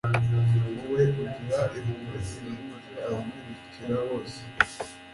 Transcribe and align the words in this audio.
wowe 0.79 1.03
ugirira 1.21 1.63
impuhwe 1.77 2.17
zihebuje 2.27 2.91
abakwirukira 3.05 3.95
bose 4.07 4.39